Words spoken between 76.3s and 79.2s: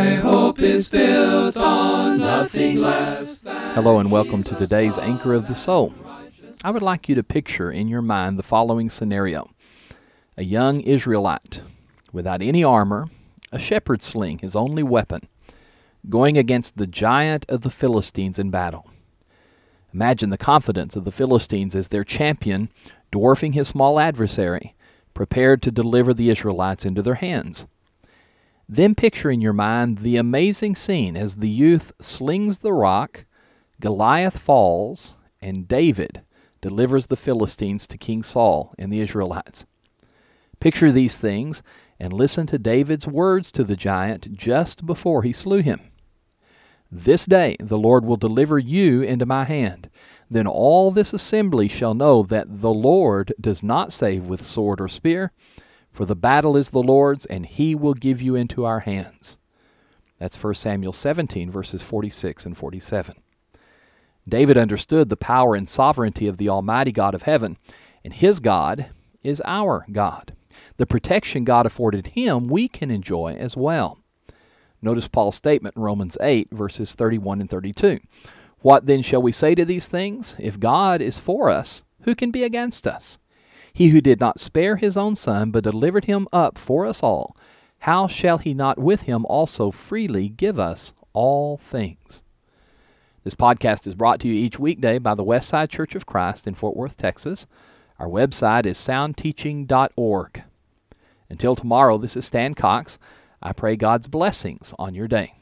verses 31 and 32. What then